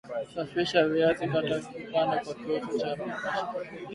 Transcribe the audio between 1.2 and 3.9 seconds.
kata vipande kwa kisu au mashine